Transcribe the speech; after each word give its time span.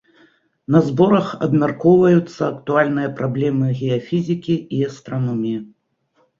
На 0.75 0.79
зборах 0.87 1.27
абмяркоўваюцца 1.47 2.41
актуальныя 2.55 3.13
праблемы 3.21 3.65
геафізікі 3.83 4.59
і 4.79 4.83
астраноміі. 4.91 5.59